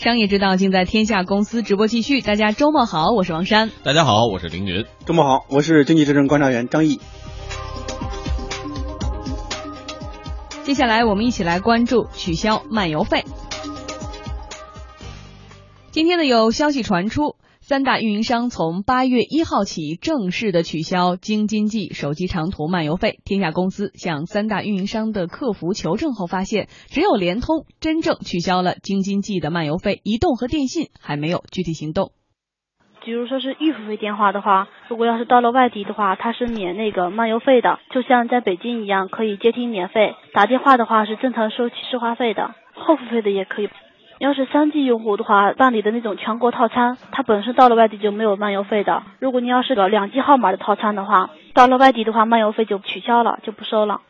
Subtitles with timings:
[0.00, 2.22] 商业之道尽在天下公司直播继续。
[2.22, 3.70] 大家周末好，我是王珊。
[3.82, 4.86] 大家好，我是凌云。
[5.04, 6.98] 周末好，我是经济之声观察员张毅。
[10.62, 13.26] 接下来我们一起来关注取消漫游费。
[15.90, 17.36] 今天呢，有消息传出。
[17.70, 23.20] 三大运营商从八月一号起正式的取消京津冀手机长途漫游费。
[23.24, 32.10] 天下公司向三大运营商的客服求证后发现，只有联通真正取消了京津冀的漫游费，移动和电信还没有具体行动。
[33.04, 40.16] 比如说是预付费电话的话，如果要是到了外地的话，它是免那个漫游费的，就像在北京一样，可以接听免费。
[40.34, 43.68] 打电话的话是正常收取市话费的，后付费的也可以。
[44.20, 49.02] 要是三 G 用户的话，办理的那种全国套餐，它本身到了外地就没有漫游费的。
[49.18, 54.02] 如果您要是搞两 G 号码的套餐的话，到了外地的话，漫游费就取消了，就不收了。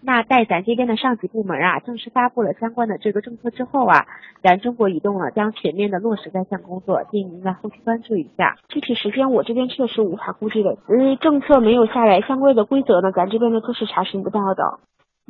[0.00, 4.06] 那在咱这边的上级部门啊，正式发布了相关的这个政策之后啊，
[4.42, 8.56] 咱中国移动呢将全面的落实该项工作，建议您呢后续关注一下。
[8.70, 14.80] 具体时间我这边确实无法估计的，因为政策没有下来，相关的规则呢，咱这边呢都是查询不到的。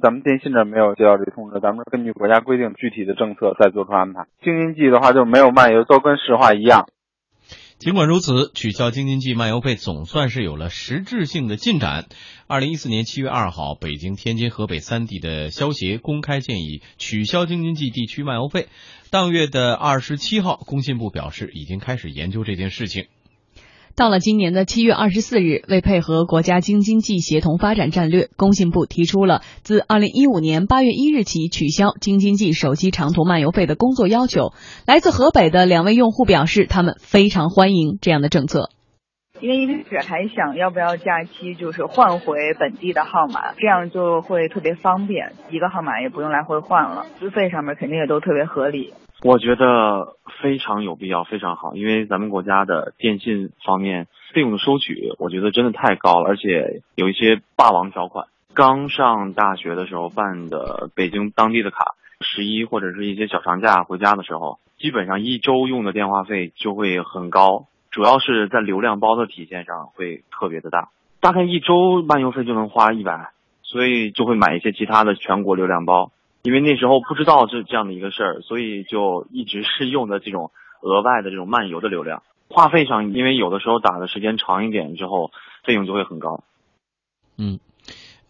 [0.02, 4.26] 咱们电信这没有接到这个通知，咱们根据国家规定具体的政策再做出安排。
[4.42, 6.88] 京津冀的话就没有漫游，都跟市话一样。
[7.78, 12.04] 尽管如此，取消京津冀漫游费总算是有了实质性的进展。
[12.46, 18.68] 二零一四年七月二号，北京、天津、河北三地的消协公开建议取消京津冀地区漫游费。
[19.10, 23.06] 当月的二十七号，工信部表示已经开始研究这件事情。
[24.00, 34.54] 到了今年的七月二十四日，为配合国家京津冀协同发展战略，工信部提出了自二零一五年八月一日起取消京津冀手机长途漫游费的工作要求。
[34.86, 38.70] 来自河北的两位用户表示，他们非常欢迎这样的政策。
[39.40, 48.92] 因为一开始还想要不要假期就是换回本地的号码，这样就会特别方便，一个号码也不用来回换了，资费上面肯定也都特别合理。
[49.22, 58.26] 我觉得非常有必要，非常好，因为咱们国家的电信方面费用的收取，我觉得真的太高了，而且有一些霸王条款。
[58.52, 70.90] 刚上大学的时候办的北京当地的卡，十一或者是一些小长假回家的时候，基本上一周用的电话费就会很高，主要是在流量包的体现上会特别的大，
[71.20, 76.12] 大概一周漫游费就能花一百，所以就会买一些其他的全国流量包。
[76.42, 82.22] 因为那时候不知道这这样的一个事儿，所以就一直是用的这种额外的这种漫游的流量。
[82.48, 85.30] 话费上，因为有的时候打的时间长一点之后，
[85.64, 86.42] 费用就会很高。
[87.36, 87.60] 嗯，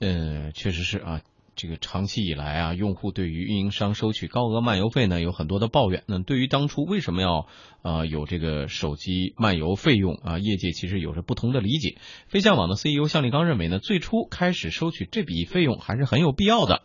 [0.01, 1.21] 呃，确实是啊，
[1.61, 6.05] 这个长期以来啊，用户对于运营商收取高额漫游费呢有很多的抱怨。
[6.09, 7.45] 那对于当初为什么要
[7.85, 11.97] 呃有这个手机漫游费用啊，业界其实有着不同的理解。
[12.29, 16.81] 飞象网的 CEO 向立刚认为呢，最初开始收取这笔费用还是很有必要的。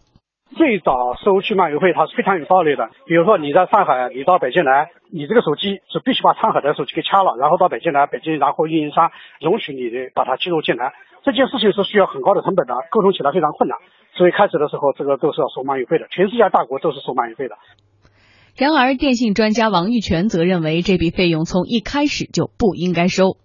[0.57, 2.89] 最早收取漫游费，它是非常有道理的。
[3.07, 9.11] 比如说你在上海，你到北京来，你这个手机是必须把上海的手机给掐了，然后到北京来，北京然后运营商
[9.41, 10.93] 容许你把它记录进来。
[11.23, 13.79] 这件事情是需要很高的成本的，沟通起来非常困难。
[14.17, 17.55] 所以开始的时候，这个都是要收漫游费的，全世界大国都是收漫游费的。
[18.55, 23.35] 然而，电信专家王玉泉则认为，这笔费用从一开始就不应该收。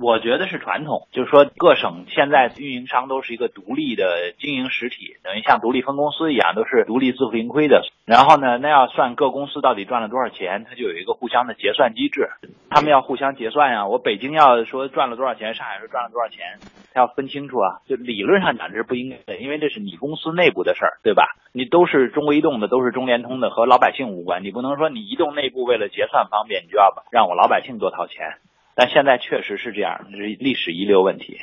[0.00, 7.84] 我觉得是传统，就是说各省现在运营商都是一个独立的经营实体，等于像独立分公司一样，都是独立自负盈亏的。
[8.06, 12.30] 然后呢，那要算各公司到底赚了多少钱，它就有一个互相的结算机制，
[12.70, 13.86] 他们要互相结算呀。
[13.86, 16.58] 我北京要说赚了多少钱，上海说赚了多少钱，
[16.94, 17.80] 他要分清楚啊。
[17.86, 21.36] 就理论上讲这是不应该的，因为这是你公司内部的事儿，对吧？
[21.52, 24.42] 你都是中国移动的，都是中联通的，和老百姓无关。
[24.42, 28.38] 你不能说你移动内部为了结算方便，你就要让我老百姓多掏钱。
[28.74, 31.38] 但现在确实是这样，这是历史遗留问题。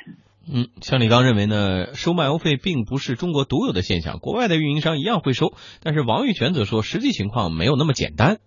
[0.52, 5.54] 嗯，像李刚认为呢，收漫游费并不是中国独有的现象，国外的运营商一样会收。
[5.84, 8.38] 但是王玉泉则说，实际情况没有那么简单。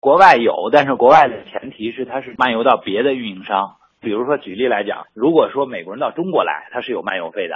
[0.00, 3.76] 国外有，但是国外的前提是它是漫游到别的运营商。
[4.00, 7.54] 比如说举例来讲，如果说美国人到中国来，他是有漫游费的。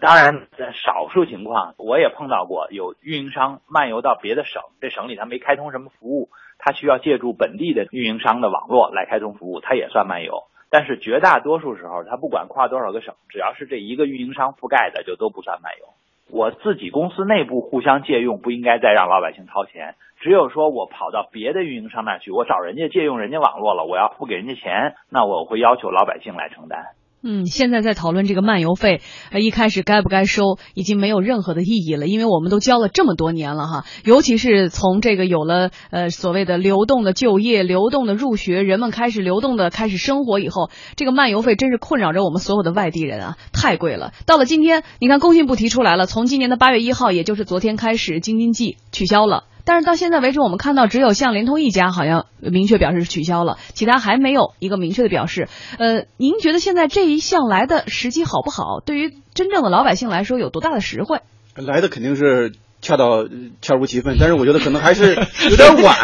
[0.00, 6.30] 当然，在少数情况，我也碰到过有运营商漫游到别的省，这省里他没开通什么服务。
[6.64, 10.44] 它需要借助本地的运营商的网络来开通服务，它也算漫游。
[10.70, 15.86] 但是绝大多数时候，它不管跨多少个省，只要是这一个运营商覆盖的，就都不算漫游。
[16.30, 19.96] 我自己公司内部互相借用，不应该再让老百姓掏钱。
[20.20, 26.86] 只有说我跑到别的运营商那去，我找人家借用人家网络了，我要付给人家钱，那我会要求老百姓来承担。
[27.24, 33.84] 嗯，现在在讨论这个漫游费，呃，一开始该不该收，已经没有任何的意义了，因为我们都交了这么多年了哈。
[34.04, 44.12] 尤其是从这个有了呃所谓的流动的就业、流动的入学，人们开始流动的开始生活以后，这个漫游费真是困扰着我们所有的外地人啊，太贵了。
[44.26, 55.48] 到了今天，你看工信部提出来了，从今年的八月一号，也就是昨天开始，京津冀取消了但是到现在为止，我们看到只有像联通一家好像明确表示取消了，其他还没有一个明确的表示。
[55.78, 58.80] 呃，您觉得现在这一项来的时机好不好？
[58.84, 61.20] 对于真正的老百姓来说，有多大的实惠？
[61.54, 62.52] 来的肯定是。
[62.82, 63.24] 恰到
[63.62, 65.14] 恰如其分，但是我觉得可能还是
[65.48, 65.96] 有点晚，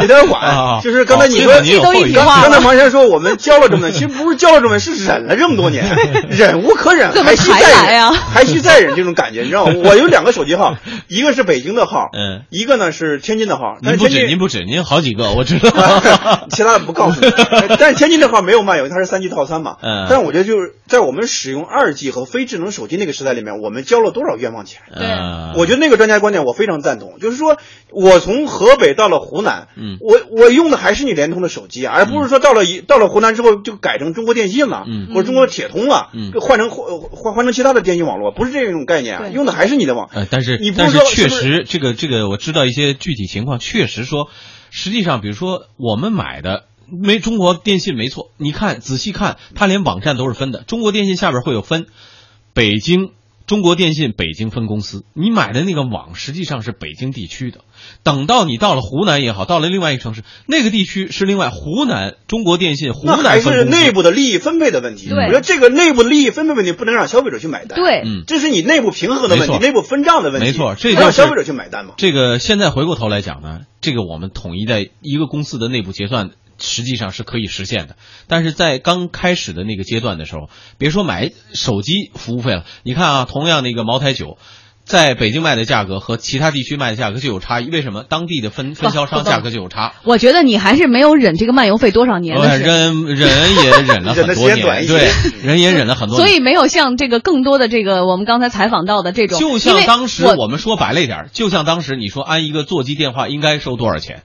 [0.00, 0.82] 有点晚。
[0.82, 1.54] 就是刚才你说，
[2.12, 5.86] 刚才王先生说我们交了这么多，其实不是交了这么，是忍了这么多年，
[6.28, 9.72] 忍无可忍，还需再忍，还需再忍这种感觉，你知道吗？
[9.84, 10.76] 我有两个手机号，
[11.08, 13.78] 一个是北京的号，嗯，一个呢是天津的号。
[13.80, 15.70] 您不止，您不止，您好几个，我知道。
[16.50, 17.32] 其他的不告诉你。
[17.78, 19.76] 但是天津的号没有漫游，它是三 G 套餐嘛。
[19.80, 20.06] 嗯。
[20.10, 24.82] 但是我觉得就是在我们使用二 G 和非智能手机那个时代里面，我们交了多少冤枉钱？
[24.94, 25.06] 对，
[25.56, 26.01] 我觉得那个。
[26.02, 27.58] 专家观点我非常赞同，就是说
[27.90, 40.10] 我从河北到了湖南，嗯，我我用的还是你联通的手机，而不是说到了一到了湖南之后就改成中国电信了，嗯，或者中国铁通了，嗯，换成换换换成其他的电信网络，不是这种概念，用的还是你的网。
[40.12, 44.28] 呃，但是你但是确实这个这个我知道一些具体情况，确实说，
[44.70, 51.86] 实际上比如说我们买的没中国电信没错，你看仔细看，它连网站都是分的，中国电信下边会有分
[52.52, 53.12] 北京。
[53.46, 57.60] 中国电信北京分公司，你买的那个网实际上是北京地区的。
[58.02, 65.10] 等到你到了湖南也好，到了另外一个城市，那个地区是另外湖南中国电信湖南还是内部的利益分配的问题。
[65.10, 67.78] 我觉得这个内部利益分配问题不能让消费者去买单。
[67.78, 70.46] 对，这是你内部平衡的问题，内部分账的问题。
[70.46, 71.94] 没错，这让消费者去买单嘛。
[71.96, 76.30] 这个现在回过头来讲呢，这个我们统一在一个公司的内部结算。
[76.62, 77.96] 实际上是可以实现的，
[78.28, 80.48] 但是在刚开始的那个阶段的时候，
[80.78, 84.38] 别说买手机服务费了，你看啊，同样的一个茅台酒，
[84.84, 88.04] 在北京卖的价格和其他地区卖的价格就有差异，为什么？
[88.08, 89.94] 当地的分分销商价格就有差。
[90.04, 95.10] 我觉得你还是没有忍这个漫游费多少年的忍忍也忍了很多年， 对，
[95.42, 104.24] 忍也忍了很多年，所以没有像这个更多的这个我们刚才采访到的这种，就像当时我们说白了一点，就像当时你说安一个座机电话应该收多少钱？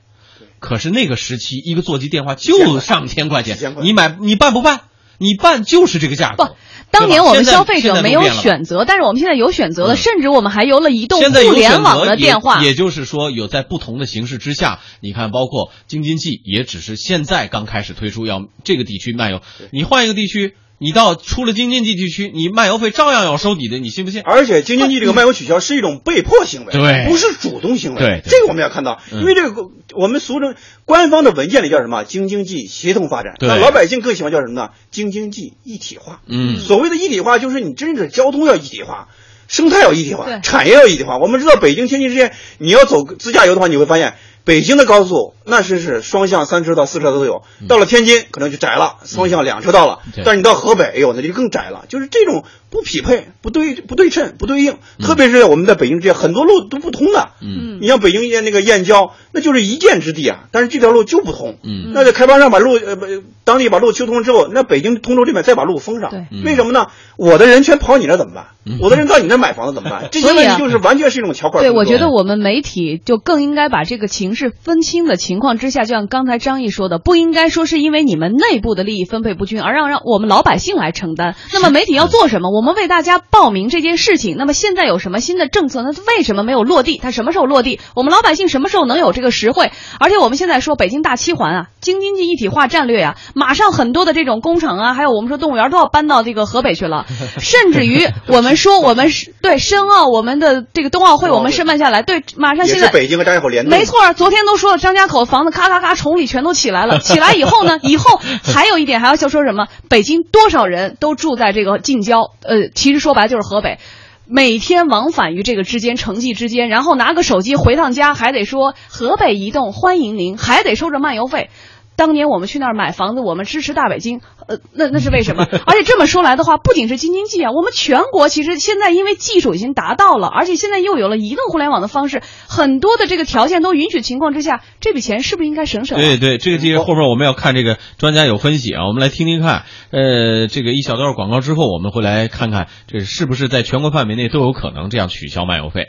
[0.60, 4.82] 可是那个时期，一个座机电话就上千块钱，你买你办不办？
[5.20, 6.46] 你办就是这个价格。
[6.46, 6.56] 不，
[6.92, 12.64] 当年我们消费者没有选择，但是我们现在有选择了，甚至我们还有了移动互联网的电话。
[12.64, 19.42] 也就是说，有在不同的形式之下，你看，包括京津冀，也只是现在刚开始推出，要这个地区漫游。
[19.72, 20.54] 你换一个地区。
[20.80, 24.22] 你到出了京津冀地区，你漫游费照样要收你的，你信不信？
[24.24, 28.00] 而且京津冀这个漫游取消是一种被迫行为，对，不是主动行为。
[28.00, 30.54] 对，这个我们要看到，因为这个我们俗称
[30.86, 32.04] 官方的文件里叫什么？
[32.04, 33.34] 京津冀协同发展。
[33.40, 34.70] 那，老百姓更喜欢叫什么呢？
[34.92, 36.22] 京津冀一体化。
[36.28, 39.08] 嗯，所谓的一体化，就是你真正交通要一体化，
[39.48, 41.18] 生态要一体化，产业要一体化。
[41.18, 44.14] 我们知道北京天津之间，你要走自驾游的话，你会发现。
[44.48, 50.00] 北京的高速那是是双向三车道、四车道都有，到了天津可能就窄了，双向两车道了。
[50.24, 51.84] 但是你到河北，哎呦，那就更窄了。
[51.90, 54.78] 就是这种不匹配、不对、不对称、不对应。
[55.00, 57.30] 特别是我们在北京这些很多路都不通的。
[57.42, 61.58] 嗯，你像北京沿那个燕郊，那就是一箭之地啊，但是这条路就不通。
[61.64, 63.06] 嗯，那在开发商把路呃不
[63.44, 66.10] 当地把路修通了之后，那北京通州这边再把路封上。
[66.10, 66.88] 对，为什么呢？
[67.16, 68.48] 我的人全跑你那怎么办？
[68.82, 70.10] 我的人到你那买房子怎么办？
[70.12, 71.64] 这些问题就是完全是一种条款。
[71.64, 81.36] 对，我觉得我们媒体就更应该把这个情势分清的情况之下，就像刚才张毅说的，不应该说是因为你们内部的利益分配不均而让让我们老百姓来承担。
[81.54, 82.57] 那么媒体要做什么？
[82.58, 84.36] 我们为大家报名这件事情。
[84.36, 85.84] 那么现在有什么新的政策？
[85.84, 86.98] 那为什么没有落地？
[86.98, 87.80] 它什么时候落地？
[87.96, 89.72] 我们老百姓什么时候能有这个实惠？
[90.00, 97.06] 而且我们现在说北京大七环啊，京津冀一体化战略啊，马上很多的这种工厂啊，还有我们说动物园都要搬到这个河北去了，
[97.40, 99.32] 甚至于我们说我们是。
[99.40, 107.00] 对申奥，我们的这个冬奥会我们申办下来，对，马上现在北京和张家口联动，没错，昨天都说了，张家口房子咔咔咔，崇礼全都起来了。
[107.00, 109.68] 起来以后呢，以后还有一点还要就说什么？
[109.90, 113.80] 北京多少人都住在这个近郊，呃，其实说白就是河北，
[114.26, 121.50] 每天往返于这个之间，城际之间，然后拿个手机回趟家，还得说河北移动欢迎您，还得收着漫游费。
[121.98, 125.44] 当年我们去那儿买房子，我们支持大北京，呃，那那是为什么？
[125.66, 136.00] 而且这么说来的话，不仅是京津冀啊，我们全国其实现在因为技术已经达到了，而且现在又有了移动互联网的方式，很多的这个条件都允许情况之下，这笔钱是不是应该省省？
[136.00, 139.64] 对对，这个这个后面我们要看这个专家有分析啊，我们来听听看。
[139.90, 145.88] 呃，这个一小段广告之后，我们会来看看这是不是在全国范围内都有可能这样取消漫游费。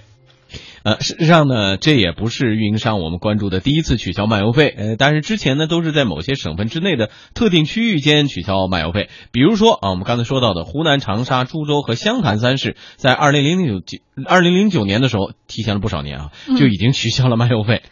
[0.82, 4.68] 呃，事实上呢，这也不是运营商我们关注的第一次取消漫游费。
[4.76, 9.08] 呃，但是之前呢，都是在某些省份之内的特定区域间取消漫游费。
[9.32, 17.82] 比如说啊，我们刚才说到的湖南长沙、株洲和湘潭三市，在二零零九二零零九年的时候，提前了不少年啊，就已经取消了漫游费。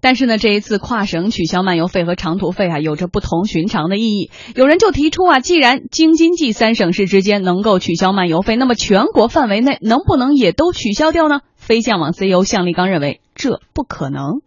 [0.00, 4.30] 但是呢，这一次跨省取消漫游费和长途费啊，有着不同寻常的意义。
[4.54, 11.40] 有人就提出啊，既然京津冀三省市之间能够取消漫游费，那么全国范围内能不能也都取消掉呢？
[11.56, 14.40] 飞象网 CEO 向立刚认为，这不可能。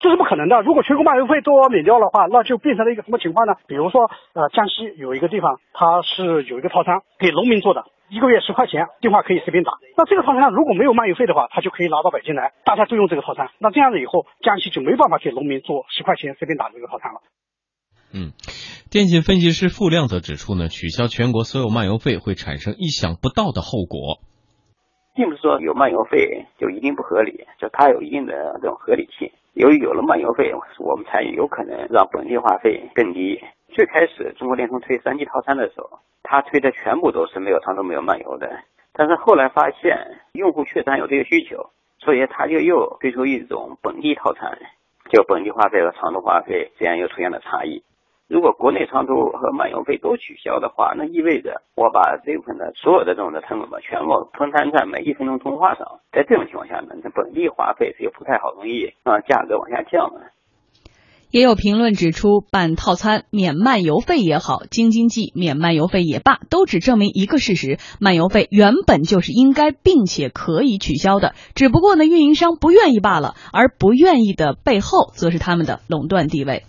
[0.00, 0.60] 这是不可能的。
[0.60, 3.54] 如果全国漫游费都免掉的话，那就变成了一个什么情况呢？
[3.66, 4.02] 比如说，
[4.34, 9.72] 呃，江西有一个地方，它是有一个套餐给农民做的，一个月十块钱，电话可以随便打。
[9.96, 13.50] 那这个套餐如果没有漫游费的话，他就可以拿到北京来，大家都用这个套餐。
[13.58, 17.20] 那这样子以后，江西就没办法给农民做十块钱随便打这个套餐了。
[18.14, 18.30] 嗯，
[18.88, 24.22] 电信分析师付亮则指出呢，取消全国所有漫游费会产生意想不到的后果。
[25.16, 29.30] 并不是说有漫游费就一定不合理，就它有一定的这种合理性。
[29.54, 33.40] 由于有了漫游费，我们才有可能让本地话费更低。
[33.74, 38.48] 最开始中国联通推三 G 套餐的时候，它推的全部都是没有长途没有漫游的。
[38.92, 44.56] 但是后来发现用户确实有这个需求，所以他就又推出一种本地套餐，
[45.10, 47.82] 就本地话费和长途话费之间又出现了差异。
[48.28, 55.98] 如果国内长途和漫游费都取消的话，那意味着我把这部分的所有的这种的成本吧，全部分摊在每一分钟通话上。
[56.12, 60.30] 在这种情况下呢，那本地话费是又不太好容易让价格往下降了。
[61.34, 73.34] 也有评论指出，办套餐免漫游费也好，京津冀免漫游费也罢，都只证明一个事实：漫游费原本就是应该并且可以取消的，只不过呢，运营商不愿意罢了。
[73.52, 76.62] 而不愿意的背后，则是他们的垄断地位。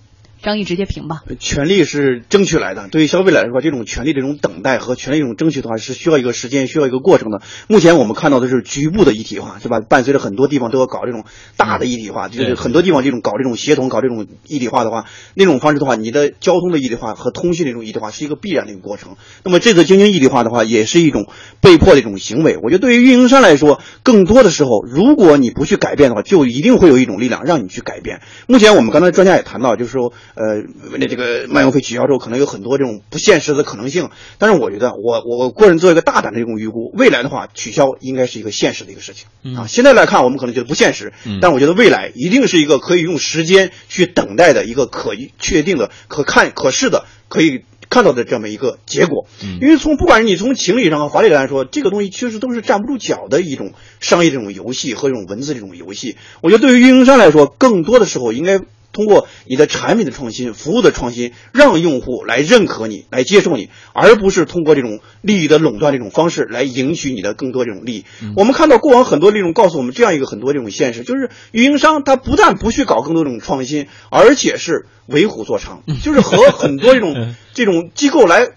[0.45, 1.23] 张毅直接评吧。
[1.39, 7.41] 权利是争取来的，对于消费来说，这种权利这种等待和权利这种争取的话，是需要一个时间，需要一个过程的。
[7.67, 9.79] 目前我们看到的是局部的一体化，是吧？
[9.79, 11.25] 伴随着很多地方都要搞这种
[11.57, 19.15] 大的一体化，就是很多地方这种搞这种协同、搞这种一体化的话，那种方式的话，你的交通的一体化和通信的这种一体化是一个必然的一个过程。
[19.43, 21.27] 那么这次京津一体化的话，也是一种
[21.59, 22.57] 被迫的一种行为。
[22.61, 28.21] 我觉得对于运营商来说，更多的时候，如果你不去改变的话，就一定会有一种力量让你去改变。
[28.47, 30.13] 目前我们刚才专家也谈到，就是说。
[30.36, 30.63] 呃，
[31.00, 34.10] 那这个漫游费取消之后，可能有很多这种不现实的可能性。
[34.38, 39.65] 但是我觉得，我我个人做一个大胆的这种预估，未来的话，取消应该是一个现实的一个事情啊。
[39.68, 49.27] 现在来看，我们可能觉得不现实，但我觉得未来一定是一个可以用时间去等待的一个可确定的、可看、可视的、可以看到的这么一个结果。
[49.62, 56.18] 因为从不管是你从情理上和法理来说，这个东西其实都是站不住脚的一种商业这种游戏和这种文字这种游戏。
[56.42, 58.60] 我觉得对于运营商来说，更多的时候应该。
[58.95, 68.05] 通过你的产品的创新、服务的创新，让用户来认可你、来接受你，而不是通过这种利益的垄断这种方式来赢取你的更多这种利益。
[68.37, 78.47] 我们看到过往很多利润告诉我们这样一个很多这种现实，就是运营商他不但不去搞更多这种创新，而且是为虎作伥，就是和很多这种 这种机构来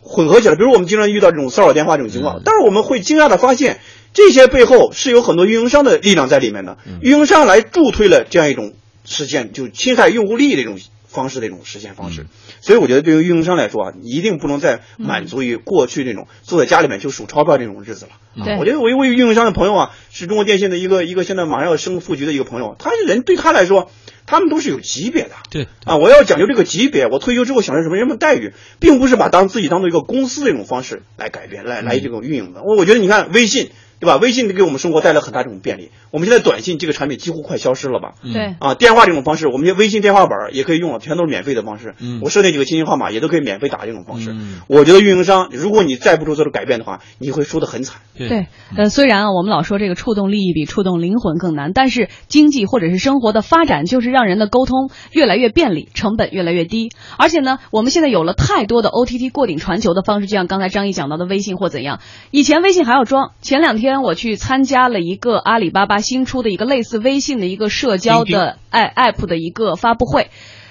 [0.00, 0.54] 混合起来。
[0.54, 3.80] 比如我们经常遇到这种骚扰电话这种情况，但是我们会惊讶的发现，
[4.14, 8.72] 这些背后是有很多运营商的力量在里面的，运营商来助推了这样一种。
[9.04, 12.26] 实现就侵害用户利益的一种方式的一种实现方式，
[12.60, 18.44] 所以我觉得对于运营商来说啊，一定不能再满足于过去那种坐在家里面就数钞票这种日子了。
[18.44, 23.92] 对，我觉得我一位运营商的朋友啊，是中国电信的一个一个现在马上要升副局的一个朋友，他人对他来说，
[24.26, 25.30] 他们都是有级别的。
[25.50, 32.62] 对啊，我要讲究这个级别，我退休之后享受什么什么待遇，并不是把当自己当做一个公司的一种方式来改变来来这种运营的。
[32.64, 33.70] 我我觉得你看微信。
[34.04, 34.16] 对吧？
[34.18, 35.90] 微信给我们生活带来很大这种便利。
[36.10, 38.12] 我们现在短信这个产品几乎快消失了吧？
[38.22, 41.94] 对啊，电话这种方式，我们微信电话本也可以用了，全都是免费的方式。
[42.00, 44.30] 嗯，我设定几个亲情号码也都可以免费打这种方式。
[44.32, 48.02] 嗯，我觉得运营商，如果你再不做这种改变的话，你会输得很惨。
[48.18, 48.46] 对，
[48.76, 56.90] 呃，虽然啊，我们老说这个触动利益比触动灵魂更难，但是经济或者是生活的发展，就是让人的沟通越来越便利，成本越来越低。
[57.16, 63.32] 而且呢，我们现在有了太多的 OTT 过顶传球的方式，就像刚才张毅讲到的微信或怎样，以前微信还要装。
[63.40, 64.64] 前两天我去参。
[64.64, 70.30] 加了一个阿里巴巴新出的一个类似微信的一个社交的爱 app 的一个发布会。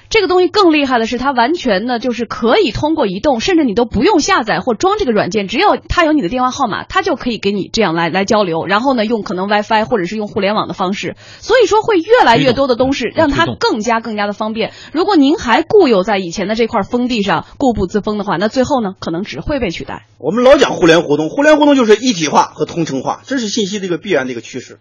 [0.10, 8.68] 这个东西更厉害的是，它完全呢就是可以通过移动，甚至你都不用下载或装这个软件，只要它有你的电话号码，它就可以给你这样来来交流。
[8.68, 14.72] 然后呢，用可能 WiFi 或者是用互联网的方式，所以说会越来越多的东西让它更加更加的方便。
[14.92, 20.06] 如果您还固有在以前的这块封地上固步自封的话，那最后呢可能只会被取代。
[20.20, 24.78] 我们老讲互联互通，互联互通就是一体化和同城化，这是信息的一个必然的一个趋势。